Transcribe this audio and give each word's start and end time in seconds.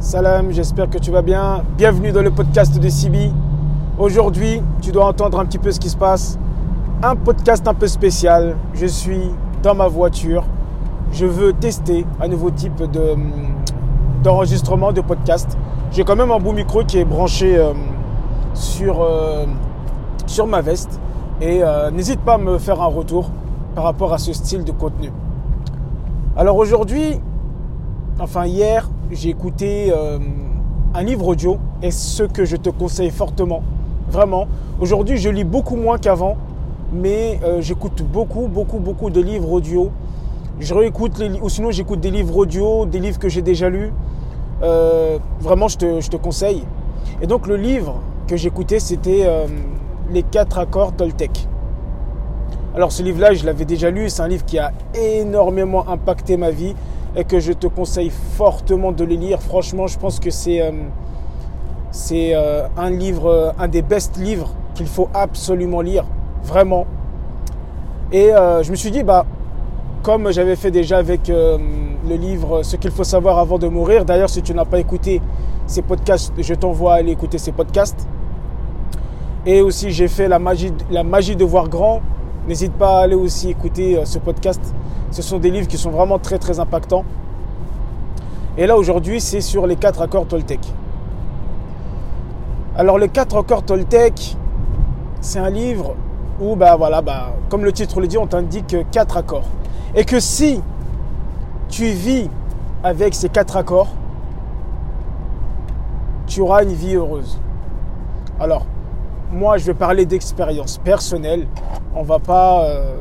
Salam, 0.00 0.50
j'espère 0.50 0.88
que 0.88 0.96
tu 0.96 1.10
vas 1.10 1.20
bien. 1.20 1.62
Bienvenue 1.76 2.10
dans 2.10 2.22
le 2.22 2.30
podcast 2.30 2.80
de 2.80 2.88
Sibi. 2.88 3.34
Aujourd'hui, 3.98 4.62
tu 4.80 4.92
dois 4.92 5.04
entendre 5.04 5.38
un 5.38 5.44
petit 5.44 5.58
peu 5.58 5.70
ce 5.70 5.78
qui 5.78 5.90
se 5.90 5.96
passe. 5.96 6.38
Un 7.02 7.14
podcast 7.16 7.68
un 7.68 7.74
peu 7.74 7.86
spécial. 7.86 8.56
Je 8.72 8.86
suis 8.86 9.30
dans 9.62 9.74
ma 9.74 9.88
voiture. 9.88 10.44
Je 11.12 11.26
veux 11.26 11.52
tester 11.52 12.06
un 12.18 12.28
nouveau 12.28 12.50
type 12.50 12.78
de, 12.90 13.14
d'enregistrement 14.22 14.90
de 14.90 15.02
podcast. 15.02 15.58
J'ai 15.92 16.02
quand 16.02 16.16
même 16.16 16.30
un 16.30 16.38
beau 16.38 16.52
micro 16.52 16.82
qui 16.82 16.96
est 16.96 17.04
branché 17.04 17.58
euh, 17.58 17.74
sur, 18.54 19.02
euh, 19.02 19.44
sur 20.24 20.46
ma 20.46 20.62
veste. 20.62 20.98
Et 21.42 21.62
euh, 21.62 21.90
n'hésite 21.90 22.20
pas 22.20 22.34
à 22.34 22.38
me 22.38 22.56
faire 22.56 22.80
un 22.80 22.86
retour 22.86 23.30
par 23.74 23.84
rapport 23.84 24.14
à 24.14 24.18
ce 24.18 24.32
style 24.32 24.64
de 24.64 24.72
contenu. 24.72 25.12
Alors 26.38 26.56
aujourd'hui, 26.56 27.20
enfin 28.18 28.46
hier, 28.46 28.88
j'ai 29.10 29.30
écouté 29.30 29.92
euh, 29.92 30.18
un 30.94 31.02
livre 31.02 31.26
audio 31.26 31.58
et 31.82 31.90
ce 31.90 32.22
que 32.22 32.44
je 32.44 32.56
te 32.56 32.70
conseille 32.70 33.10
fortement, 33.10 33.62
vraiment. 34.08 34.46
Aujourd'hui, 34.80 35.18
je 35.18 35.28
lis 35.28 35.44
beaucoup 35.44 35.76
moins 35.76 35.98
qu'avant, 35.98 36.36
mais 36.92 37.40
euh, 37.44 37.60
j'écoute 37.60 38.02
beaucoup, 38.02 38.46
beaucoup, 38.46 38.78
beaucoup 38.78 39.10
de 39.10 39.20
livres 39.20 39.50
audio. 39.50 39.90
Je 40.60 40.74
réécoute 40.74 41.18
les 41.18 41.40
ou 41.40 41.48
sinon 41.48 41.70
j'écoute 41.70 42.00
des 42.00 42.10
livres 42.10 42.36
audio, 42.36 42.86
des 42.86 43.00
livres 43.00 43.18
que 43.18 43.28
j'ai 43.28 43.42
déjà 43.42 43.68
lus. 43.68 43.92
Euh, 44.62 45.18
vraiment, 45.40 45.68
je 45.68 45.78
te, 45.78 46.00
je 46.00 46.08
te, 46.08 46.16
conseille. 46.16 46.64
Et 47.22 47.26
donc 47.26 47.46
le 47.46 47.56
livre 47.56 48.00
que 48.26 48.36
j'écoutais, 48.36 48.78
c'était 48.78 49.26
Les 50.12 50.22
quatre 50.22 50.58
accords 50.58 50.92
Toltec. 50.92 51.48
Alors 52.74 52.92
ce 52.92 53.02
livre-là, 53.02 53.32
je 53.32 53.44
l'avais 53.46 53.64
déjà 53.64 53.90
lu, 53.90 54.08
c'est 54.10 54.22
un 54.22 54.28
livre 54.28 54.44
qui 54.44 54.58
a 54.58 54.72
énormément 54.94 55.88
impacté 55.88 56.36
ma 56.36 56.50
vie 56.50 56.74
et 57.16 57.24
que 57.24 57.40
je 57.40 57.52
te 57.52 57.66
conseille 57.66 58.10
fortement 58.10 58.92
de 58.92 59.04
le 59.04 59.14
lire. 59.14 59.40
Franchement, 59.40 59.86
je 59.86 59.98
pense 59.98 60.20
que 60.20 60.30
c'est 60.30 60.62
euh, 60.62 60.72
euh, 62.12 62.66
un 62.76 62.90
livre, 62.90 63.26
euh, 63.26 63.50
un 63.58 63.68
des 63.68 63.82
best 63.82 64.16
livres 64.16 64.50
qu'il 64.74 64.86
faut 64.86 65.08
absolument 65.12 65.80
lire, 65.80 66.04
vraiment. 66.44 66.86
Et 68.12 68.30
je 68.62 68.70
me 68.70 68.76
suis 68.76 68.90
dit, 68.90 69.04
bah, 69.04 69.24
comme 70.02 70.32
j'avais 70.32 70.56
fait 70.56 70.72
déjà 70.72 70.98
avec 70.98 71.28
le 71.28 72.16
livre 72.16 72.64
Ce 72.64 72.74
qu'il 72.74 72.90
faut 72.90 73.04
savoir 73.04 73.38
avant 73.38 73.56
de 73.56 73.68
mourir. 73.68 74.04
D'ailleurs, 74.04 74.30
si 74.30 74.42
tu 74.42 74.52
n'as 74.52 74.64
pas 74.64 74.80
écouté 74.80 75.22
ces 75.66 75.82
podcasts, 75.82 76.32
je 76.36 76.54
t'envoie 76.54 76.94
à 76.94 76.96
aller 76.96 77.12
écouter 77.12 77.38
ces 77.38 77.52
podcasts. 77.52 78.08
Et 79.46 79.60
aussi, 79.60 79.92
j'ai 79.92 80.08
fait 80.08 80.26
la 80.26 80.40
magie 80.40 81.36
de 81.36 81.44
voir 81.44 81.68
grand. 81.68 82.00
N'hésite 82.48 82.72
pas 82.72 82.98
à 82.98 83.02
aller 83.02 83.14
aussi 83.14 83.50
écouter 83.50 83.98
euh, 83.98 84.04
ce 84.04 84.18
podcast. 84.18 84.60
Ce 85.10 85.22
sont 85.22 85.38
des 85.38 85.50
livres 85.50 85.68
qui 85.68 85.76
sont 85.76 85.90
vraiment 85.90 86.18
très 86.18 86.38
très 86.38 86.58
impactants. 86.58 87.04
Et 88.56 88.66
là 88.66 88.76
aujourd'hui, 88.76 89.20
c'est 89.20 89.40
sur 89.40 89.66
les 89.66 89.76
quatre 89.76 90.02
accords 90.02 90.26
Toltec. 90.26 90.60
Alors 92.76 92.98
les 92.98 93.08
quatre 93.08 93.36
accords 93.36 93.62
Toltec, 93.62 94.36
c'est 95.20 95.38
un 95.38 95.50
livre 95.50 95.94
où, 96.40 96.56
bah 96.56 96.76
voilà, 96.76 97.02
bah, 97.02 97.34
comme 97.48 97.64
le 97.64 97.72
titre 97.72 98.00
le 98.00 98.06
dit, 98.06 98.16
on 98.16 98.26
t'indique 98.26 98.76
quatre 98.90 99.16
accords. 99.16 99.48
Et 99.94 100.04
que 100.04 100.18
si 100.18 100.62
tu 101.68 101.86
vis 101.86 102.30
avec 102.82 103.14
ces 103.14 103.28
quatre 103.28 103.56
accords, 103.56 103.88
tu 106.26 106.40
auras 106.40 106.62
une 106.62 106.72
vie 106.72 106.94
heureuse. 106.94 107.38
Alors, 108.38 108.64
moi, 109.32 109.58
je 109.58 109.64
vais 109.66 109.74
parler 109.74 110.06
d'expérience 110.06 110.78
personnelle. 110.78 111.46
On 111.94 112.02
va 112.02 112.18
pas 112.18 112.64
euh, 112.64 112.96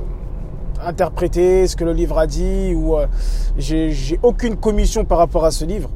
interpréter 0.85 1.67
ce 1.67 1.75
que 1.75 1.83
le 1.83 1.94
livre 1.94 2.17
a 2.17 2.27
dit 2.27 2.73
ou 2.75 2.97
euh, 2.97 3.08
j'ai 3.58 4.19
aucune 4.22 4.55
commission 4.55 5.05
par 5.05 5.17
rapport 5.17 5.45
à 5.45 5.52
ce 5.52 5.66
livre. 5.66 5.89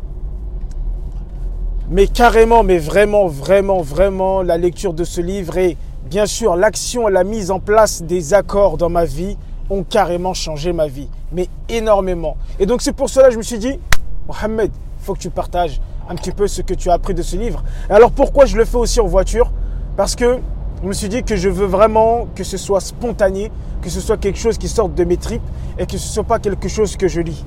Mais 1.90 2.08
carrément, 2.08 2.64
mais 2.64 2.78
vraiment, 2.78 3.28
vraiment, 3.28 3.82
vraiment, 3.82 4.42
la 4.42 4.58
lecture 4.58 4.94
de 4.94 5.04
ce 5.04 5.22
livre 5.22 5.58
et 5.58 5.78
bien 6.10 6.26
sûr 6.26 6.56
l'action 6.56 7.08
et 7.08 7.12
la 7.12 7.24
mise 7.24 7.52
en 7.52 7.60
place 7.60 8.02
des 8.02 8.34
accords 8.34 8.78
dans 8.78 8.90
ma 8.90 9.06
vie 9.06 9.38
ont 9.70 9.84
carrément 9.84 10.34
changé 10.34 10.74
ma 10.74 10.88
vie, 10.88 11.10
mais 11.32 11.48
énormément. 11.70 12.38
Et 12.60 12.66
donc 12.66 12.82
c'est 12.82 12.94
pour 12.94 13.10
cela 13.10 13.28
que 13.28 13.34
je 13.34 13.38
me 13.38 13.44
suis 13.44 13.60
dit, 13.60 13.80
Mohamed, 14.28 14.72
il 14.74 15.06
faut 15.06 15.14
que 15.14 15.20
tu 15.20 15.30
partages 15.30 15.80
un 16.10 16.16
petit 16.16 16.32
peu 16.32 16.48
ce 16.48 16.62
que 16.62 16.74
tu 16.74 16.90
as 16.90 16.94
appris 16.94 17.14
de 17.14 17.22
ce 17.22 17.36
livre. 17.36 17.64
Et 17.90 17.94
alors 17.94 18.12
pourquoi 18.12 18.46
je 18.46 18.58
le 18.58 18.66
fais 18.66 18.78
aussi 18.78 19.00
en 19.00 19.08
voiture? 19.08 19.52
Parce 19.96 20.16
que 20.16 20.40
je 20.82 20.88
me 20.88 20.94
suis 20.94 21.10
dit 21.10 21.24
que 21.24 21.36
je 21.36 21.50
veux 21.50 21.66
vraiment 21.66 22.28
que 22.36 22.44
ce 22.44 22.58
soit 22.58 22.80
spontané, 22.80 23.52
que 23.82 23.90
ce 23.90 24.02
soit 24.02 24.18
quelque 24.18 24.40
chose 24.40 24.58
qui 24.58 24.68
sorte 24.68 24.96
de 24.96 25.04
mes 25.04 25.18
tripes 25.18 25.44
et 25.78 25.86
que 25.86 25.98
ce 25.98 26.08
ne 26.08 26.14
soit 26.14 26.24
pas 26.24 26.40
quelque 26.40 26.68
chose 26.68 26.98
que 26.98 27.08
je 27.08 27.22
lis. 27.22 27.46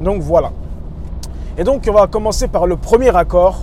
Donc 0.00 0.22
voilà. 0.22 0.52
Et 1.56 1.64
donc 1.64 1.84
on 1.88 1.92
va 1.92 2.06
commencer 2.06 2.48
par 2.48 2.66
le 2.66 2.76
premier 2.76 3.14
accord. 3.16 3.62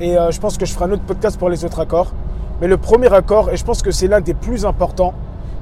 Et 0.00 0.16
euh, 0.16 0.30
je 0.30 0.40
pense 0.40 0.58
que 0.58 0.66
je 0.66 0.72
ferai 0.72 0.86
un 0.86 0.92
autre 0.92 1.04
podcast 1.04 1.38
pour 1.38 1.48
les 1.48 1.64
autres 1.64 1.80
accords. 1.80 2.12
Mais 2.60 2.68
le 2.68 2.78
premier 2.78 3.12
accord, 3.12 3.50
et 3.50 3.56
je 3.56 3.64
pense 3.64 3.82
que 3.82 3.90
c'est 3.90 4.06
l'un 4.06 4.20
des 4.20 4.34
plus 4.34 4.64
importants, 4.64 5.14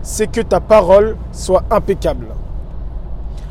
c'est 0.02 0.28
que 0.28 0.41
ta 0.41 0.60
parole 0.60 1.16
soit 1.32 1.64
impeccable. 1.70 2.26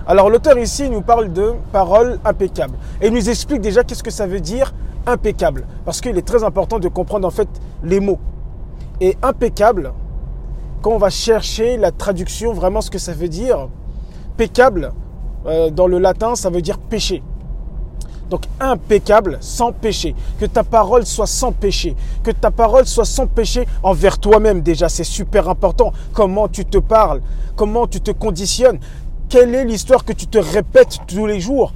Alors 0.07 0.29
l'auteur 0.29 0.57
ici 0.57 0.89
nous 0.89 1.01
parle 1.01 1.31
de 1.31 1.53
parole 1.71 2.19
impeccable. 2.23 2.77
Et 3.01 3.07
il 3.07 3.13
nous 3.13 3.29
explique 3.29 3.61
déjà 3.61 3.83
qu'est-ce 3.83 4.03
que 4.03 4.11
ça 4.11 4.27
veut 4.27 4.39
dire 4.39 4.73
impeccable. 5.05 5.65
Parce 5.85 6.01
qu'il 6.01 6.17
est 6.17 6.27
très 6.27 6.43
important 6.43 6.79
de 6.79 6.87
comprendre 6.87 7.27
en 7.27 7.31
fait 7.31 7.49
les 7.83 7.99
mots. 7.99 8.19
Et 9.01 9.17
impeccable, 9.21 9.93
quand 10.81 10.91
on 10.91 10.97
va 10.97 11.09
chercher 11.09 11.77
la 11.77 11.91
traduction, 11.91 12.53
vraiment 12.53 12.81
ce 12.81 12.91
que 12.91 12.99
ça 12.99 13.13
veut 13.13 13.29
dire, 13.29 13.69
peccable, 14.37 14.93
euh, 15.45 15.69
dans 15.69 15.87
le 15.87 15.99
latin, 15.99 16.35
ça 16.35 16.49
veut 16.49 16.61
dire 16.61 16.77
péché. 16.77 17.23
Donc 18.29 18.45
impeccable, 18.59 19.37
sans 19.41 19.71
péché. 19.71 20.15
Que 20.39 20.45
ta 20.45 20.63
parole 20.63 21.05
soit 21.05 21.27
sans 21.27 21.51
péché. 21.51 21.95
Que 22.23 22.31
ta 22.31 22.51
parole 22.51 22.85
soit 22.85 23.05
sans 23.05 23.27
péché 23.27 23.67
envers 23.83 24.17
toi-même 24.17 24.61
déjà. 24.61 24.89
C'est 24.89 25.03
super 25.03 25.49
important. 25.49 25.93
Comment 26.13 26.47
tu 26.47 26.65
te 26.65 26.77
parles? 26.77 27.21
Comment 27.55 27.85
tu 27.85 28.01
te 28.01 28.11
conditionnes? 28.11 28.79
Quelle 29.29 29.53
est 29.53 29.65
l'histoire 29.65 30.05
que 30.05 30.13
tu 30.13 30.27
te 30.27 30.37
répètes 30.37 30.99
tous 31.07 31.25
les 31.25 31.39
jours? 31.39 31.73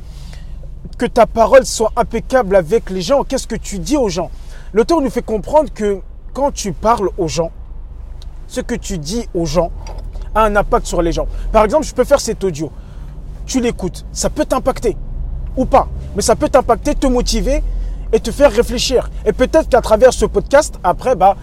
Que 0.97 1.05
ta 1.05 1.25
parole 1.25 1.65
soit 1.65 1.91
impeccable 1.95 2.55
avec 2.55 2.89
les 2.89 3.01
gens. 3.01 3.23
Qu'est-ce 3.23 3.47
que 3.47 3.55
tu 3.55 3.79
dis 3.79 3.97
aux 3.97 4.09
gens? 4.09 4.29
L'auteur 4.73 5.01
nous 5.01 5.09
fait 5.09 5.21
comprendre 5.21 5.71
que 5.73 6.01
quand 6.33 6.51
tu 6.51 6.71
parles 6.71 7.09
aux 7.17 7.27
gens, 7.27 7.51
ce 8.47 8.61
que 8.61 8.75
tu 8.75 8.97
dis 8.97 9.27
aux 9.33 9.45
gens 9.45 9.71
a 10.35 10.43
un 10.43 10.55
impact 10.55 10.85
sur 10.85 11.01
les 11.01 11.11
gens. 11.11 11.27
Par 11.51 11.63
exemple, 11.63 11.85
je 11.85 11.93
peux 11.93 12.03
faire 12.03 12.19
cet 12.19 12.43
audio. 12.43 12.71
Tu 13.45 13.59
l'écoutes. 13.59 14.05
Ça 14.11 14.29
peut 14.29 14.45
t'impacter 14.45 14.97
ou 15.55 15.65
pas. 15.65 15.87
Mais 16.15 16.21
ça 16.21 16.35
peut 16.35 16.49
t'impacter, 16.49 16.95
te 16.95 17.07
motiver 17.07 17.63
et 18.13 18.19
te 18.19 18.31
faire 18.31 18.51
réfléchir. 18.51 19.09
Et 19.25 19.33
peut-être 19.33 19.69
qu'à 19.69 19.81
travers 19.81 20.13
ce 20.13 20.25
podcast, 20.25 20.79
après, 20.83 21.15
bah, 21.15 21.35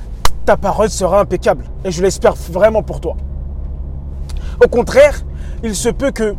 ta 0.44 0.56
parole 0.56 0.90
sera 0.90 1.20
impeccable. 1.20 1.64
Et 1.84 1.90
je 1.90 2.02
l'espère 2.02 2.34
vraiment 2.34 2.82
pour 2.82 3.00
toi. 3.00 3.16
Au 4.64 4.68
contraire, 4.68 5.22
il 5.62 5.74
se 5.74 5.88
peut 5.88 6.10
que 6.10 6.34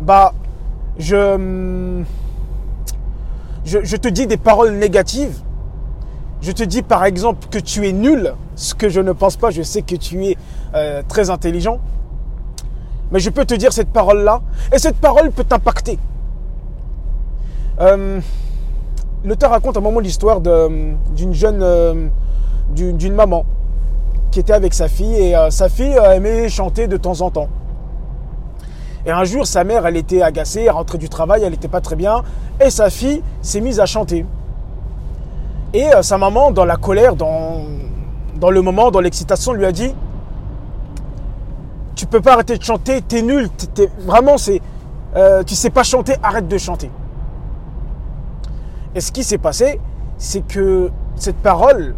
bah, 0.00 0.32
je, 0.98 2.04
je, 3.64 3.96
te 3.96 4.08
dis 4.08 4.26
des 4.26 4.36
paroles 4.36 4.72
négatives. 4.72 5.38
Je 6.40 6.52
te 6.52 6.62
dis 6.62 6.82
par 6.82 7.04
exemple 7.04 7.48
que 7.50 7.58
tu 7.58 7.86
es 7.86 7.92
nul, 7.92 8.34
ce 8.56 8.74
que 8.74 8.88
je 8.88 9.00
ne 9.00 9.12
pense 9.12 9.36
pas, 9.36 9.50
je 9.50 9.62
sais 9.62 9.82
que 9.82 9.96
tu 9.96 10.24
es 10.26 10.36
euh, 10.74 11.02
très 11.06 11.28
intelligent. 11.28 11.78
Mais 13.10 13.20
je 13.20 13.28
peux 13.28 13.44
te 13.44 13.54
dire 13.54 13.72
cette 13.72 13.90
parole-là, 13.90 14.40
et 14.72 14.78
cette 14.78 14.96
parole 14.96 15.30
peut 15.32 15.44
t'impacter. 15.44 15.98
Euh, 17.80 18.20
L'auteur 19.22 19.50
raconte 19.50 19.76
un 19.76 19.80
moment 19.80 20.00
l'histoire 20.00 20.40
d'une 20.40 21.34
jeune, 21.34 21.60
euh, 21.62 22.08
d'une 22.70 23.12
maman 23.12 23.44
qui 24.30 24.40
était 24.40 24.54
avec 24.54 24.72
sa 24.72 24.88
fille 24.88 25.14
et 25.14 25.34
sa 25.50 25.68
fille 25.68 25.94
aimait 26.14 26.48
chanter 26.48 26.86
de 26.86 26.96
temps 26.96 27.20
en 27.20 27.30
temps. 27.30 27.48
Et 29.06 29.10
un 29.10 29.24
jour, 29.24 29.46
sa 29.46 29.64
mère, 29.64 29.86
elle 29.86 29.96
était 29.96 30.22
agacée, 30.22 30.62
elle 30.62 30.70
rentrait 30.70 30.98
du 30.98 31.08
travail, 31.08 31.42
elle 31.42 31.52
n'était 31.52 31.68
pas 31.68 31.80
très 31.80 31.96
bien, 31.96 32.22
et 32.60 32.70
sa 32.70 32.90
fille 32.90 33.22
s'est 33.40 33.60
mise 33.60 33.80
à 33.80 33.86
chanter. 33.86 34.26
Et 35.72 35.94
euh, 35.94 36.02
sa 36.02 36.18
maman, 36.18 36.50
dans 36.50 36.64
la 36.64 36.76
colère, 36.76 37.16
dans, 37.16 37.64
le 38.50 38.62
moment, 38.62 38.90
dans 38.90 39.00
l'excitation, 39.00 39.52
lui 39.52 39.64
a 39.64 39.72
dit 39.72 39.94
Tu 41.94 42.06
peux 42.06 42.20
pas 42.20 42.34
arrêter 42.34 42.58
de 42.58 42.62
chanter, 42.62 43.00
t'es 43.02 43.22
nul, 43.22 43.48
vraiment, 44.00 44.36
c'est, 44.36 44.60
euh, 45.16 45.42
tu 45.44 45.54
sais 45.54 45.70
pas 45.70 45.82
chanter, 45.82 46.14
arrête 46.22 46.48
de 46.48 46.58
chanter. 46.58 46.90
Et 48.94 49.00
ce 49.00 49.12
qui 49.12 49.24
s'est 49.24 49.38
passé, 49.38 49.80
c'est 50.18 50.46
que 50.46 50.90
cette 51.14 51.36
parole 51.36 51.94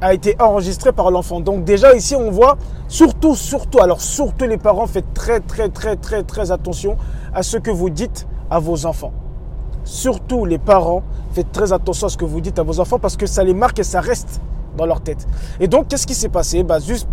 a 0.00 0.14
été 0.14 0.36
enregistrée 0.40 0.92
par 0.92 1.10
l'enfant. 1.10 1.40
Donc 1.40 1.64
déjà 1.64 1.94
ici, 1.94 2.14
on 2.14 2.30
voit 2.30 2.56
surtout, 2.88 3.34
surtout, 3.34 3.80
alors 3.80 4.00
surtout 4.00 4.44
les 4.44 4.58
parents, 4.58 4.86
faites 4.86 5.12
très, 5.14 5.40
très, 5.40 5.68
très, 5.68 5.96
très, 5.96 6.22
très 6.22 6.50
attention 6.50 6.96
à 7.34 7.42
ce 7.42 7.56
que 7.56 7.70
vous 7.70 7.90
dites 7.90 8.26
à 8.50 8.58
vos 8.58 8.86
enfants. 8.86 9.12
Surtout 9.84 10.44
les 10.44 10.58
parents, 10.58 11.02
faites 11.32 11.50
très 11.52 11.72
attention 11.72 12.06
à 12.06 12.10
ce 12.10 12.16
que 12.16 12.24
vous 12.24 12.40
dites 12.40 12.58
à 12.58 12.62
vos 12.62 12.80
enfants 12.80 12.98
parce 12.98 13.16
que 13.16 13.26
ça 13.26 13.42
les 13.44 13.54
marque 13.54 13.78
et 13.78 13.84
ça 13.84 14.00
reste 14.00 14.40
dans 14.76 14.86
leur 14.86 15.00
tête. 15.00 15.26
Et 15.60 15.68
donc, 15.68 15.88
qu'est-ce 15.88 16.06
qui 16.06 16.14
s'est 16.14 16.28
passé? 16.28 16.62
Bah, 16.62 16.78
Juste 16.78 17.08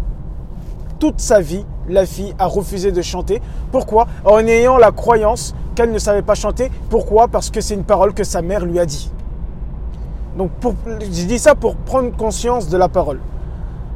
toute 1.00 1.20
sa 1.20 1.42
vie, 1.42 1.66
la 1.90 2.06
fille 2.06 2.34
a 2.40 2.46
refusé 2.46 2.92
de 2.92 3.02
chanter. 3.02 3.42
Pourquoi? 3.72 4.08
En 4.24 4.40
ayant 4.40 4.78
la 4.78 4.92
croyance 4.92 5.56
qu'elle 5.76 5.92
ne 5.92 6.00
savait 6.00 6.22
pas 6.22 6.36
chanter. 6.36 6.72
Pourquoi? 6.90 7.28
Parce 7.28 7.50
que 7.50 7.62
c'est 7.62 7.74
une 7.74 7.84
parole 7.84 8.14
que 8.14 8.24
sa 8.24 8.42
mère 8.42 8.66
lui 8.66 8.80
a 8.80 8.86
dit. 8.86 9.12
Donc 10.38 10.52
je 10.88 11.26
dis 11.26 11.40
ça 11.40 11.56
pour 11.56 11.76
prendre 11.76 12.16
conscience 12.16 12.70
de 12.70 12.78
la 12.78 12.90
parole. 12.90 13.20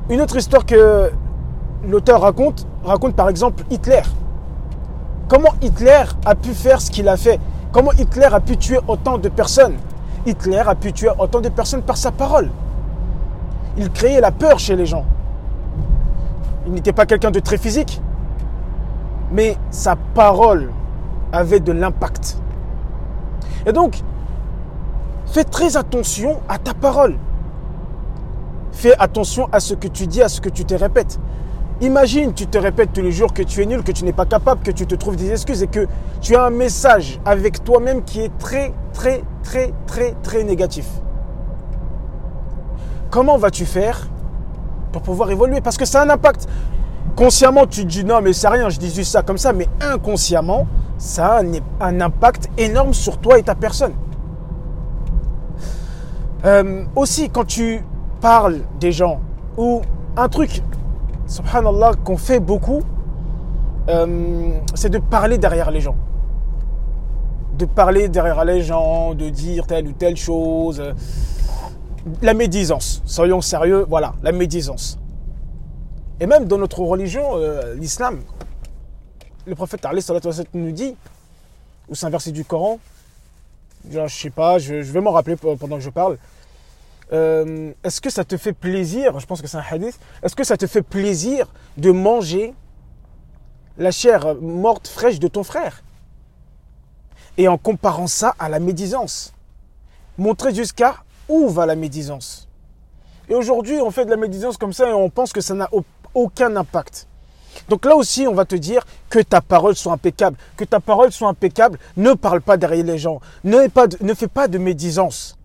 Une 0.09 0.21
autre 0.21 0.37
histoire 0.37 0.65
que 0.65 1.11
l'auteur 1.87 2.21
raconte, 2.21 2.65
raconte 2.83 3.15
par 3.15 3.29
exemple 3.29 3.63
Hitler. 3.69 4.01
Comment 5.27 5.53
Hitler 5.61 6.03
a 6.25 6.35
pu 6.35 6.53
faire 6.53 6.81
ce 6.81 6.89
qu'il 6.89 7.07
a 7.07 7.17
fait? 7.17 7.39
Comment 7.71 7.91
Hitler 7.91 8.29
a 8.31 8.39
pu 8.39 8.57
tuer 8.57 8.79
autant 8.87 9.17
de 9.17 9.29
personnes? 9.29 9.75
Hitler 10.25 10.63
a 10.65 10.75
pu 10.75 10.91
tuer 10.93 11.11
autant 11.19 11.41
de 11.41 11.49
personnes 11.49 11.83
par 11.83 11.97
sa 11.97 12.11
parole. 12.11 12.49
Il 13.77 13.91
créait 13.91 14.21
la 14.21 14.31
peur 14.31 14.59
chez 14.59 14.75
les 14.75 14.85
gens. 14.85 15.05
Il 16.65 16.73
n'était 16.73 16.93
pas 16.93 17.05
quelqu'un 17.05 17.31
de 17.31 17.39
très 17.39 17.57
physique, 17.57 18.01
mais 19.31 19.57
sa 19.69 19.95
parole 19.95 20.71
avait 21.31 21.59
de 21.59 21.71
l'impact. 21.71 22.37
Et 23.65 23.71
donc, 23.71 24.01
fais 25.39 25.45
très 25.45 25.77
attention 25.77 26.41
à 26.49 26.57
ta 26.57 26.73
parole. 26.73 27.15
Fais 28.73 28.93
attention 28.99 29.47
à 29.53 29.61
ce 29.61 29.73
que 29.73 29.87
tu 29.87 30.05
dis, 30.05 30.21
à 30.21 30.27
ce 30.27 30.41
que 30.41 30.49
tu 30.49 30.65
te 30.65 30.73
répètes. 30.73 31.17
Imagine, 31.79 32.33
tu 32.33 32.45
te 32.45 32.57
répètes 32.57 32.91
tous 32.91 33.01
les 33.01 33.13
jours 33.13 33.33
que 33.33 33.41
tu 33.41 33.61
es 33.61 33.65
nul, 33.65 33.81
que 33.81 33.93
tu 33.93 34.03
n'es 34.03 34.11
pas 34.11 34.25
capable, 34.25 34.63
que 34.63 34.71
tu 34.71 34.85
te 34.85 34.95
trouves 34.95 35.15
des 35.15 35.31
excuses 35.31 35.63
et 35.63 35.67
que 35.67 35.87
tu 36.19 36.35
as 36.35 36.43
un 36.43 36.49
message 36.49 37.21
avec 37.23 37.63
toi-même 37.63 38.03
qui 38.03 38.19
est 38.19 38.37
très, 38.37 38.73
très, 38.91 39.23
très, 39.41 39.73
très, 39.87 40.13
très 40.23 40.43
négatif. 40.43 40.87
Comment 43.09 43.37
vas-tu 43.37 43.65
faire 43.65 44.09
pour 44.91 45.03
pouvoir 45.03 45.31
évoluer? 45.31 45.61
Parce 45.61 45.77
que 45.77 45.85
ça 45.85 46.01
a 46.01 46.05
un 46.05 46.09
impact. 46.09 46.49
Consciemment, 47.15 47.65
tu 47.65 47.83
te 47.83 47.87
dis 47.87 48.03
non, 48.03 48.19
mais 48.21 48.33
c'est 48.33 48.49
rien, 48.49 48.67
je 48.67 48.77
dis 48.77 48.93
juste 48.93 49.13
ça 49.13 49.21
comme 49.21 49.37
ça, 49.37 49.53
mais 49.53 49.69
inconsciemment, 49.79 50.67
ça 50.97 51.37
a 51.37 51.41
un, 51.41 52.01
impact 52.01 52.49
énorme 52.57 52.93
sur 52.93 53.19
toi 53.19 53.39
et 53.39 53.43
ta 53.43 53.55
personne. 53.55 53.93
Euh, 56.45 56.85
aussi, 56.95 57.29
quand 57.29 57.45
tu 57.45 57.83
parles 58.21 58.61
des 58.79 58.91
gens, 58.91 59.19
ou 59.57 59.81
un 60.15 60.29
truc, 60.29 60.61
subhanallah, 61.27 61.93
qu'on 62.03 62.17
fait 62.17 62.39
beaucoup, 62.39 62.81
euh, 63.89 64.51
c'est 64.73 64.89
de 64.89 64.99
parler 64.99 65.37
derrière 65.37 65.71
les 65.71 65.81
gens. 65.81 65.95
De 67.57 67.65
parler 67.65 68.07
derrière 68.07 68.45
les 68.45 68.61
gens, 68.61 69.13
de 69.15 69.29
dire 69.29 69.67
telle 69.67 69.87
ou 69.87 69.91
telle 69.91 70.15
chose. 70.15 70.81
La 72.21 72.33
médisance, 72.33 73.01
soyons 73.05 73.41
sérieux, 73.41 73.85
voilà, 73.89 74.13
la 74.23 74.31
médisance. 74.31 74.97
Et 76.21 76.25
même 76.25 76.45
dans 76.45 76.57
notre 76.57 76.79
religion, 76.81 77.35
euh, 77.35 77.75
l'islam, 77.75 78.19
le 79.45 79.55
prophète 79.55 79.85
nous 80.53 80.71
dit, 80.71 80.95
ou 81.89 81.95
c'est 81.95 82.05
un 82.05 82.09
verset 82.09 82.31
du 82.31 82.45
Coran, 82.45 82.79
je 83.89 84.07
sais 84.07 84.29
pas, 84.29 84.59
je, 84.59 84.75
vais 84.75 85.01
m'en 85.01 85.11
rappeler 85.11 85.35
pendant 85.35 85.77
que 85.77 85.83
je 85.83 85.89
parle. 85.89 86.17
Euh, 87.11 87.71
est-ce 87.83 88.01
que 88.01 88.09
ça 88.09 88.23
te 88.23 88.37
fait 88.37 88.53
plaisir, 88.53 89.19
je 89.19 89.25
pense 89.25 89.41
que 89.41 89.47
c'est 89.47 89.57
un 89.57 89.63
hadith, 89.69 89.99
est-ce 90.21 90.35
que 90.35 90.43
ça 90.43 90.57
te 90.57 90.67
fait 90.67 90.83
plaisir 90.83 91.47
de 91.77 91.91
manger 91.91 92.53
la 93.77 93.91
chair 93.91 94.35
morte 94.35 94.87
fraîche 94.87 95.19
de 95.19 95.27
ton 95.27 95.43
frère? 95.43 95.81
Et 97.37 97.47
en 97.47 97.57
comparant 97.57 98.07
ça 98.07 98.35
à 98.37 98.49
la 98.49 98.59
médisance, 98.59 99.33
montrer 100.17 100.53
jusqu'à 100.53 100.97
où 101.27 101.49
va 101.49 101.65
la 101.65 101.75
médisance? 101.75 102.47
Et 103.27 103.35
aujourd'hui, 103.35 103.79
on 103.81 103.91
fait 103.91 104.05
de 104.05 104.09
la 104.09 104.17
médisance 104.17 104.57
comme 104.57 104.73
ça 104.73 104.89
et 104.89 104.93
on 104.93 105.09
pense 105.09 105.33
que 105.33 105.41
ça 105.41 105.53
n'a 105.53 105.69
aucun 106.13 106.55
impact. 106.55 107.07
Donc 107.67 107.85
là 107.85 107.95
aussi, 107.95 108.27
on 108.27 108.33
va 108.33 108.45
te 108.45 108.55
dire 108.55 108.85
que 109.09 109.19
ta 109.19 109.41
parole 109.41 109.75
soit 109.75 109.93
impeccable. 109.93 110.37
Que 110.55 110.63
ta 110.63 110.79
parole 110.79 111.11
soit 111.11 111.29
impeccable. 111.29 111.77
Ne 111.97 112.13
parle 112.13 112.41
pas 112.41 112.57
derrière 112.57 112.85
les 112.85 112.97
gens. 112.97 113.19
Ne, 113.43 113.67
fais 114.15 114.27
pas 114.27 114.47
de 114.47 114.57
médisance. 114.57 115.37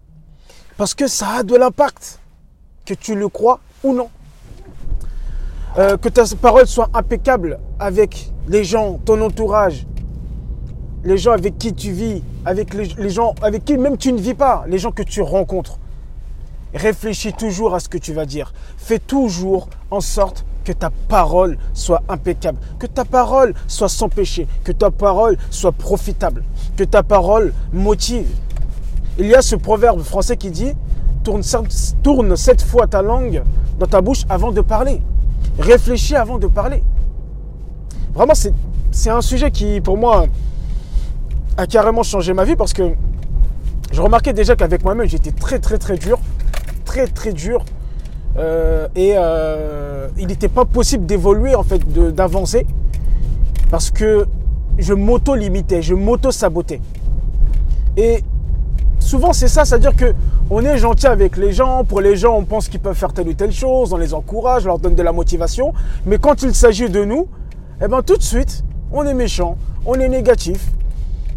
Parce 0.77 0.95
que 0.95 1.07
ça 1.07 1.29
a 1.39 1.43
de 1.43 1.57
l'impact. 1.57 2.21
Que 2.85 2.95
tu 2.95 3.15
le 3.15 3.29
crois 3.29 3.61
ou 3.83 3.95
non. 3.95 4.11
Euh, 5.79 5.97
que 5.97 6.09
ta 6.09 6.25
parole 6.41 6.67
soit 6.67 6.89
impeccable 6.95 7.59
avec 7.81 8.31
les 8.47 8.63
gens, 8.63 9.01
ton 9.05 9.21
entourage, 9.21 9.87
les 11.03 11.19
gens 11.19 11.33
avec 11.33 11.59
qui 11.59 11.75
tu 11.75 11.91
vis, 11.91 12.23
avec 12.45 12.75
les, 12.75 13.11
gens 13.11 13.35
avec 13.43 13.65
qui 13.65 13.77
même 13.77 13.97
tu 13.97 14.13
ne 14.13 14.21
vis 14.21 14.35
pas, 14.35 14.65
les 14.69 14.79
gens 14.79 14.93
que 14.93 15.03
tu 15.03 15.21
rencontres. 15.21 15.79
Réfléchis 16.75 17.33
toujours 17.33 17.75
à 17.75 17.81
ce 17.81 17.89
que 17.89 17.99
tu 17.99 18.13
vas 18.13 18.27
dire. 18.27 18.53
Fais 18.77 18.99
toujours 18.99 19.69
en 19.91 20.01
sorte 20.01 20.45
que 20.65 20.73
ta 20.73 20.91
parole 21.09 21.59
soit 21.73 22.03
impeccable, 22.09 22.59
que 22.79 22.87
ta 22.87 23.05
parole 23.05 23.55
soit 23.69 23.89
sans 23.89 24.09
péché, 24.09 24.49
que 24.65 24.73
ta 24.73 24.91
parole 24.91 25.37
soit 25.51 25.73
profitable, 25.73 26.43
que 26.77 26.85
ta 26.85 27.03
parole 27.03 27.53
motive. 27.73 28.27
Il 29.19 29.27
y 29.27 29.35
a 29.35 29.43
ce 29.43 29.55
proverbe 29.57 30.03
français 30.03 30.37
qui 30.37 30.51
dit 30.51 30.73
tourne, 31.23 32.37
sept 32.37 32.63
fois 32.63 32.87
ta 32.87 33.03
langue 33.03 33.43
dans 33.79 33.87
ta 33.87 34.01
bouche 34.01 34.25
avant 34.29 34.53
de 34.53 34.61
parler. 34.61 35.01
Réfléchis 35.59 36.17
avant 36.17 36.39
de 36.39 36.47
parler. 36.47 36.83
Vraiment, 38.15 38.35
c'est 38.35 39.11
un 39.11 39.21
sujet 39.21 39.51
qui, 39.51 39.81
pour 39.81 39.97
moi, 39.97 40.27
a 41.57 41.67
carrément 41.67 42.03
changé 42.03 42.33
ma 42.33 42.45
vie 42.45 42.57
parce 42.57 42.73
que 42.73 42.93
je 43.93 44.01
remarquais 44.03 44.33
déjà 44.33 44.57
qu'avec 44.57 44.85
moi-même, 44.85 45.09
j'étais 45.09 45.31
très, 45.31 45.59
très, 45.59 45.79
très 45.79 45.97
dur. 45.97 46.19
Très, 46.85 47.07
très 47.07 47.33
dur. 47.33 47.65
Euh, 48.37 48.89
et 48.97 49.15
euh, 49.17 50.09
il 50.19 50.27
n'était 50.27 50.49
pas 50.49 50.65
possible 50.65 51.07
d'évoluer, 51.07 51.55
en 51.55 51.63
fait, 51.63 51.81
d'avancer. 52.15 52.67
Parce 53.71 53.91
que 53.91 54.27
je 54.79 54.95
m'auto-limitais, 54.95 55.83
je 55.83 55.95
m'auto-sabotais. 55.95 56.81
Et 57.97 58.23
souvent, 58.99 59.33
c'est 59.33 59.49
ça, 59.49 59.65
c'est-à-dire 59.65 59.95
que 59.95 60.15
on 60.51 60.63
est 60.65 60.79
gentil 60.79 61.07
avec 61.07 61.37
les 61.37 61.53
gens. 61.53 61.85
Pour 61.85 62.01
les 62.01 62.17
gens, 62.17 62.37
on 62.37 62.45
pense 62.45 62.69
qu'ils 62.69 62.81
peuvent 62.81 62.97
faire 62.97 63.13
telle 63.13 63.29
ou 63.29 63.35
telle 63.35 63.53
chose, 63.53 63.93
on 63.93 63.97
les 63.97 64.13
encourage, 64.15 64.65
on 64.65 64.69
leur 64.69 64.79
donne 64.79 64.95
de 64.95 65.03
la 65.03 65.13
motivation. 65.13 65.73
Mais 66.07 66.19
quand 66.19 66.43
il 66.43 66.55
s'agit 66.55 66.91
de 66.91 67.05
nous, 67.05 67.29
eh 67.83 67.89
ben, 67.89 68.03
tout 68.03 68.17
de 68.17 68.23
suite, 68.23 68.65
on 68.93 69.05
est 69.05 69.15
méchant, 69.15 69.57
on 69.87 69.95
est 69.95 70.09
négatif, 70.09 70.71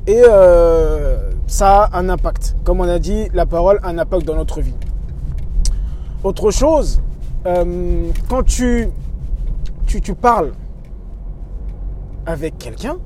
et 0.06 0.22
euh, 0.24 1.32
ça 1.48 1.84
a 1.84 2.00
un 2.00 2.10
impact. 2.10 2.56
Comme 2.64 2.82
on 2.82 2.88
a 2.88 3.00
dit, 3.00 3.28
la 3.34 3.46
parole 3.46 3.80
a 3.84 3.90
un 3.90 3.98
impact 3.98 4.26
dans 4.26 4.36
notre 4.36 4.62
vie. 4.62 4.76
Autre 6.24 6.52
chose, 6.52 7.02
euh, 7.46 8.10
quand 8.30 8.44
tu, 8.44 8.90
tu, 9.86 10.02
tu, 10.02 10.14
parles 10.16 10.52
avec 12.26 12.58
quelqu'un, 12.58 12.94
de 12.94 13.00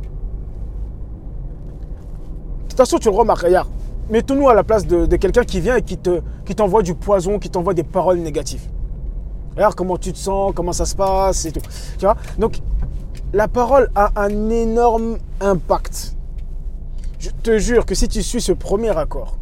toute 2.69 2.77
façon, 2.77 2.97
tu 2.97 3.09
le 3.09 3.15
remarques. 3.15 3.43
Regarde, 3.43 3.67
mettons-nous 4.09 4.49
à 4.49 4.53
la 4.53 4.63
place 4.63 4.87
de, 4.87 5.05
de 5.05 5.15
quelqu'un 5.17 5.43
qui 5.43 5.59
vient 5.59 5.75
et 5.75 5.81
qui 5.81 5.97
t'envoie 5.97 6.81
qui 6.81 6.91
du 6.91 6.95
poison, 6.95 7.37
qui 7.37 7.49
t'envoie 7.49 7.73
des 7.73 7.83
paroles 7.83 8.19
négatives. 8.19 8.69
Regarde 9.55 9.75
comment 9.75 9.97
tu 9.97 10.13
te 10.13 10.17
sens, 10.17 10.53
comment 10.55 10.73
ça 10.73 10.85
se 10.85 10.95
passe 10.95 11.45
et 11.45 11.51
tout. 11.51 11.61
Tu 11.97 12.05
vois? 12.05 12.15
Donc, 12.37 12.59
la 13.33 13.47
parole 13.47 13.89
a 13.95 14.11
un 14.15 14.49
énorme 14.49 15.17
impact 15.41 16.15
je 17.21 17.29
te 17.29 17.59
jure 17.59 17.85
que 17.85 17.93
si 17.93 18.07
tu 18.07 18.23
suis 18.23 18.41
ce 18.41 18.51
premier 18.51 18.97
accord, 18.97 19.37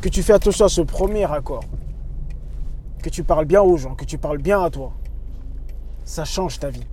que 0.00 0.08
tu 0.08 0.22
fais 0.22 0.34
attention 0.34 0.66
à 0.66 0.68
ce 0.68 0.82
premier 0.82 1.30
accord, 1.30 1.64
que 3.02 3.10
tu 3.10 3.24
parles 3.24 3.44
bien 3.44 3.60
aux 3.60 3.76
gens, 3.76 3.94
que 3.94 4.04
tu 4.04 4.16
parles 4.16 4.38
bien 4.38 4.62
à 4.62 4.70
toi, 4.70 4.92
ça 6.04 6.24
change 6.24 6.58
ta 6.58 6.70
vie. 6.70 6.86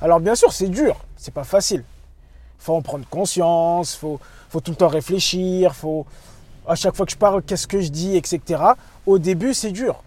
Alors 0.00 0.20
bien 0.20 0.34
sûr, 0.34 0.52
c'est 0.52 0.68
dur, 0.68 0.96
c'est 1.16 1.34
pas 1.34 1.44
facile. 1.44 1.84
Faut 2.58 2.74
en 2.74 2.82
prendre 2.82 3.06
conscience, 3.08 3.94
faut, 3.94 4.18
faut 4.48 4.60
tout 4.60 4.70
le 4.70 4.76
temps 4.76 4.88
réfléchir, 4.88 5.74
faut 5.74 6.06
à 6.66 6.74
chaque 6.74 6.96
fois 6.96 7.04
que 7.04 7.12
je 7.12 7.18
parle, 7.18 7.42
qu'est-ce 7.42 7.66
que 7.66 7.80
je 7.80 7.88
dis, 7.88 8.16
etc. 8.16 8.62
Au 9.06 9.18
début, 9.18 9.52
c'est 9.52 9.70
dur, 9.70 10.02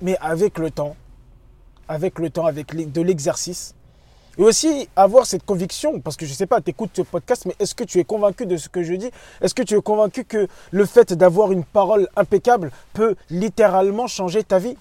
mais 0.00 0.16
avec 0.18 0.58
le 0.58 0.70
temps, 0.70 0.94
avec 1.88 2.18
le 2.18 2.30
temps, 2.30 2.46
avec 2.46 2.74
de 2.92 3.00
l'exercice, 3.00 3.74
et 4.38 4.42
aussi 4.42 4.88
avoir 4.96 5.26
cette 5.26 5.44
conviction, 5.44 6.00
parce 6.00 6.16
que 6.16 6.26
je 6.26 6.32
ne 6.32 6.36
sais 6.36 6.46
pas, 6.46 6.60
tu 6.60 6.70
écoutes 6.70 6.90
ce 6.94 7.02
podcast, 7.02 7.46
mais 7.46 7.54
est-ce 7.58 7.74
que 7.74 7.84
tu 7.84 7.98
es 7.98 8.04
convaincu 8.04 8.44
de 8.46 8.56
ce 8.56 8.68
que 8.68 8.82
je 8.82 8.94
dis? 8.94 9.10
Est-ce 9.40 9.54
que 9.54 9.62
tu 9.62 9.76
es 9.76 9.80
convaincu 9.80 10.24
que 10.24 10.46
le 10.70 10.86
fait 10.86 11.12
d'avoir 11.14 11.52
une 11.52 11.64
parole 11.64 12.08
impeccable 12.16 12.70
peut 12.92 13.16
littéralement 13.30 14.06
changer 14.06 14.44
ta 14.44 14.58
vie? 14.58 14.76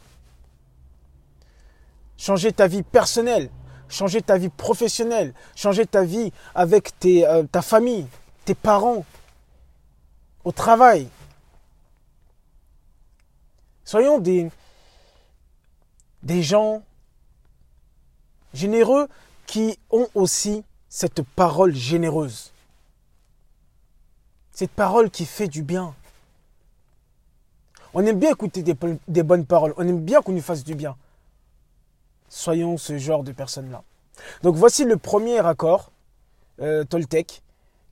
Changer 2.17 2.51
ta 2.51 2.67
vie 2.67 2.83
personnelle, 2.83 3.49
changer 3.87 4.21
ta 4.21 4.37
vie 4.37 4.49
professionnelle, 4.49 5.33
changer 5.55 5.85
ta 5.85 6.03
vie 6.03 6.33
avec 6.53 6.97
tes, 6.99 7.25
euh, 7.25 7.43
ta 7.43 7.61
famille, 7.61 8.07
tes 8.43 8.55
parents, 8.55 9.05
au 10.43 10.51
travail? 10.51 11.07
Soyons 13.85 14.19
des, 14.19 14.49
des 16.23 16.43
gens 16.43 16.81
généreux 18.53 19.07
qui 19.45 19.79
ont 19.91 20.07
aussi 20.15 20.63
cette 20.89 21.21
parole 21.21 21.73
généreuse. 21.75 22.51
Cette 24.51 24.71
parole 24.71 25.09
qui 25.09 25.25
fait 25.25 25.47
du 25.47 25.61
bien. 25.61 25.93
On 27.93 28.05
aime 28.05 28.19
bien 28.19 28.31
écouter 28.31 28.63
des, 28.63 29.23
bonnes 29.23 29.45
paroles. 29.45 29.73
On 29.77 29.87
aime 29.87 30.01
bien 30.01 30.21
qu'on 30.21 30.31
nous 30.31 30.41
fasse 30.41 30.63
du 30.63 30.75
bien. 30.75 30.95
Soyons 32.29 32.77
ce 32.77 32.97
genre 32.97 33.23
de 33.23 33.31
personnes-là. 33.31 33.83
Donc 34.43 34.55
voici 34.55 34.85
le 34.85 34.97
premier 34.97 35.39
accord 35.39 35.91
euh, 36.61 36.83
Toltec 36.83 37.41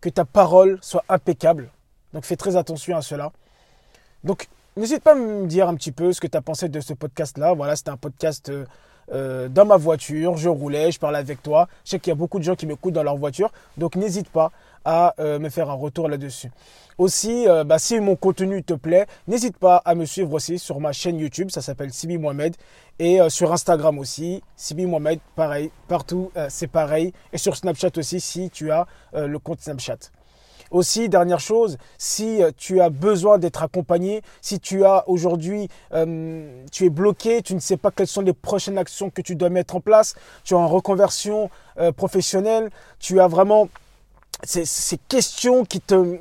que 0.02 0.10
ta 0.10 0.26
parole 0.26 0.80
soit 0.82 1.04
impeccable. 1.10 1.70
Donc 2.14 2.26
fais 2.26 2.36
très 2.36 2.56
attention 2.56 2.96
à 2.98 3.02
cela. 3.02 3.32
Donc 4.24 4.48
n'hésite 4.76 5.04
pas 5.04 5.12
à 5.12 5.16
me 5.16 5.48
dire 5.48 5.68
un 5.68 5.76
petit 5.76 5.92
peu 5.92 6.14
ce 6.14 6.22
que 6.22 6.28
tu 6.28 6.38
as 6.38 6.42
pensé 6.42 6.70
de 6.70 6.80
ce 6.80 6.94
podcast-là. 6.94 7.54
Voilà, 7.54 7.76
c'était 7.76 7.92
un 7.92 7.98
podcast 7.98 8.50
euh, 8.50 8.66
euh, 9.12 9.48
dans 9.50 9.66
ma 9.66 9.78
voiture, 9.78 10.38
je 10.38 10.50
roulais, 10.50 10.92
je 10.92 11.00
parlais 11.00 11.20
avec 11.20 11.42
toi. 11.42 11.68
Je 11.86 11.92
sais 11.92 12.00
qu'il 12.00 12.12
y 12.12 12.14
a 12.14 12.16
beaucoup 12.16 12.40
de 12.40 12.44
gens 12.44 12.56
qui 12.56 12.66
m'écoutent 12.66 12.94
dans 12.94 13.04
leur 13.04 13.18
voiture, 13.18 13.52
donc 13.78 13.96
n'hésite 13.96 14.30
pas 14.30 14.52
à 14.86 15.14
euh, 15.20 15.40
me 15.40 15.50
faire 15.50 15.70
un 15.70 15.76
retour 15.76 16.10
là-dessus. 16.10 16.52
Aussi, 16.98 17.48
euh, 17.48 17.64
bah, 17.64 17.80
si 17.80 18.00
mon 18.00 18.16
contenu 18.16 18.64
te 18.64 18.74
plaît, 18.74 19.08
n'hésite 19.28 19.58
pas 19.58 19.78
à 19.78 19.96
me 19.96 20.06
suivre 20.06 20.34
aussi 20.34 20.60
sur 20.60 20.80
ma 20.80 20.92
chaîne 20.92 21.18
YouTube, 21.18 21.50
ça 21.50 21.62
s'appelle 21.62 21.92
Sibi 21.92 22.18
Mohamed, 22.18 22.56
et 23.00 23.20
sur 23.30 23.52
Instagram 23.52 23.98
aussi, 23.98 24.44
Sibi 24.56 24.86
Mohamed, 24.86 25.20
pareil, 25.36 25.72
partout 25.88 26.32
c'est 26.50 26.68
pareil, 26.68 27.12
et 27.32 27.40
sur 27.40 27.56
Snapchat 27.56 27.90
aussi 27.98 28.22
si 28.22 28.52
tu 28.52 28.72
as 28.72 28.86
le 29.14 29.40
compte 29.40 29.62
Snapchat. 29.62 29.98
Aussi, 30.74 31.08
dernière 31.08 31.40
chose, 31.40 31.78
si 32.00 32.42
euh, 32.42 32.50
tu 32.58 32.82
as 32.82 32.90
besoin 32.90 33.38
d'être 33.38 33.62
accompagné, 33.62 34.24
si 34.42 34.60
tu 34.60 34.84
as 34.84 35.08
aujourd'hui, 35.08 35.70
euh, 35.94 36.64
tu 36.72 36.86
es 36.86 36.90
bloqué, 36.90 37.44
tu 37.44 37.54
ne 37.54 37.60
sais 37.60 37.78
pas 37.78 37.92
quelles 37.92 38.08
sont 38.08 38.22
les 38.22 38.34
prochaines 38.34 38.80
actions 38.80 39.12
que 39.12 39.22
tu 39.22 39.36
dois 39.36 39.50
mettre 39.50 39.76
en 39.76 39.82
place, 39.82 40.16
tu 40.44 40.56
es 40.56 40.58
en 40.58 40.68
reconversion 40.68 41.52
euh, 41.78 41.92
professionnelle, 41.92 42.72
tu 42.98 43.22
as 43.22 43.28
vraiment 43.28 43.70
ces, 44.44 44.98
questions 45.08 45.64
qui 45.64 45.80
te, 45.80 46.18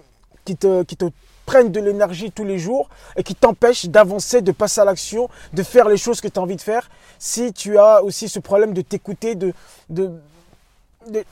prennent 1.46 1.72
de 1.72 1.80
l'énergie 1.80 2.30
tous 2.30 2.44
les 2.44 2.58
jours 2.58 2.90
et 3.16 3.22
qui 3.22 3.34
t'empêchent 3.34 3.86
d'avancer, 3.86 4.42
de 4.42 4.52
passer 4.52 4.82
à 4.82 4.84
l'action, 4.84 5.30
de 5.54 5.62
faire 5.62 5.88
les 5.88 5.96
choses 5.96 6.20
que 6.20 6.28
tu 6.28 6.38
as 6.38 6.42
envie 6.42 6.56
de 6.56 6.60
faire. 6.60 6.90
Si 7.18 7.54
tu 7.54 7.78
as 7.78 8.02
aussi 8.02 8.28
ce 8.28 8.38
problème 8.38 8.74
de 8.74 8.82
t'écouter, 8.82 9.34
de, 9.34 9.54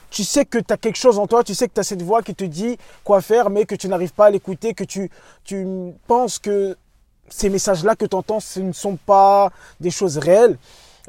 tu 0.09 0.23
sais 0.23 0.45
que 0.45 0.57
tu 0.57 0.73
as 0.73 0.77
quelque 0.77 0.97
chose 0.97 1.19
en 1.19 1.27
toi, 1.27 1.43
tu 1.43 1.55
sais 1.55 1.67
que 1.67 1.73
tu 1.73 1.79
as 1.79 1.83
cette 1.83 2.01
voix 2.01 2.21
qui 2.21 2.35
te 2.35 2.43
dit 2.43 2.77
quoi 3.03 3.21
faire, 3.21 3.49
mais 3.49 3.65
que 3.65 3.75
tu 3.75 3.87
n'arrives 3.87 4.13
pas 4.13 4.27
à 4.27 4.29
l'écouter, 4.29 4.73
que 4.73 4.83
tu, 4.83 5.09
tu 5.43 5.65
penses 6.07 6.39
que 6.39 6.77
ces 7.29 7.49
messages-là 7.49 7.95
que 7.95 8.05
tu 8.05 8.15
entends, 8.15 8.39
ce 8.39 8.59
ne 8.59 8.73
sont 8.73 8.97
pas 8.97 9.51
des 9.79 9.91
choses 9.91 10.17
réelles. 10.17 10.57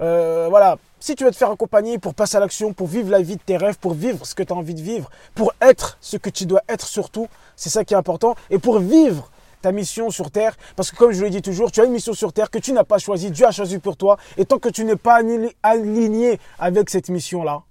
Euh, 0.01 0.47
voilà, 0.49 0.79
si 1.01 1.15
tu 1.15 1.25
veux 1.25 1.31
te 1.31 1.37
faire 1.37 1.51
accompagner 1.51 1.99
pour 1.99 2.15
passer 2.15 2.37
à 2.37 2.41
l'action, 2.41 2.73
pour 2.73 2.87
vivre 2.87 3.11
la 3.11 3.21
vie 3.21 3.37
de 3.37 3.43
tes 3.43 3.57
rêves, 3.57 3.79
pour 3.79 3.95
vivre 3.95 4.25
ce 4.25 4.35
que 4.35 4.43
tu 4.43 4.53
as 4.53 4.57
envie 4.57 4.75
de 4.75 4.81
vivre, 4.81 5.11
pour 5.35 5.53
être 5.61 5.99
ce 6.01 6.17
que 6.17 6.31
tu 6.31 6.47
dois 6.47 6.63
être 6.69 6.87
surtout, 6.87 7.29
c'est 7.57 7.71
ça 7.71 7.85
qui 7.85 7.95
est 7.95 7.97
important, 7.97 8.35
et 8.51 8.59
pour 8.59 8.79
vivre 8.79 9.31
ta 9.61 9.71
mission 9.73 10.11
sur 10.11 10.31
Terre, 10.31 10.57
parce 10.77 10.91
que 10.91 10.97
comme 10.97 11.13
je 11.13 11.23
le 11.23 11.31
dis 11.31 11.43
toujours, 11.43 11.71
tu 11.71 11.81
as 11.81 11.85
une 11.85 11.93
mission 11.93 12.15
sur 12.15 12.33
Terre 12.33 12.51
que 12.51 12.59
tu 12.59 12.73
n'as 12.73 12.85
pas 12.85 12.99
choisie, 12.99 13.31
Dieu 13.31 13.47
a 13.47 13.53
choisi 13.53 13.79
pour 13.79 13.97
toi, 13.97 14.17
et 14.37 14.45
tant 14.45 14.59
que 14.59 14.69
tu 14.69 14.85
n'es 14.85 14.97
pas 14.97 15.21
aligné 15.63 16.41
avec 16.59 16.91
cette 16.91 17.09
mission-là, 17.09 17.63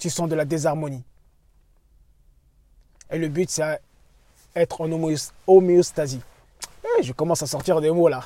tu 0.00 0.10
sens 0.10 0.28
de 0.28 0.34
la 0.34 0.44
désharmonie. 0.44 1.04
Et 3.10 3.18
le 3.18 3.28
but, 3.28 3.50
c'est 3.50 3.80
être 4.56 4.80
en 4.80 4.90
homéostasie. 5.46 6.20
Eh, 6.84 7.02
je 7.02 7.12
commence 7.12 7.42
à 7.42 7.46
sortir 7.46 7.80
des 7.80 7.90
mots 7.90 8.08
là. 8.08 8.22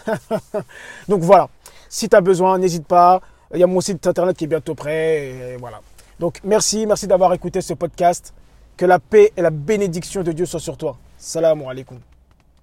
Donc 1.09 1.21
voilà, 1.23 1.49
si 1.89 2.09
tu 2.09 2.17
as 2.17 2.21
besoin, 2.21 2.59
n'hésite 2.59 2.87
pas. 2.87 3.21
Il 3.53 3.61
y 3.61 3.63
a 3.63 3.67
mon 3.67 3.81
site 3.81 4.07
internet 4.07 4.37
qui 4.37 4.45
est 4.45 4.49
bientôt 4.49 4.75
prêt. 4.75 5.57
Voilà. 5.61 5.81
Donc 6.19 6.41
merci, 6.45 6.87
merci 6.87 7.07
d'avoir 7.07 7.33
écouté 7.35 7.61
ce 7.61 7.75
podcast. 7.75 8.33
Que 8.77 8.87
la 8.87 8.99
paix 8.99 9.33
et 9.37 9.43
la 9.43 9.51
bénédiction 9.51 10.23
de 10.23 10.33
Dieu 10.33 10.47
soient 10.47 10.61
sur 10.61 10.77
toi. 10.77 10.97
Salam 11.19 11.63
alaikum. 11.63 11.99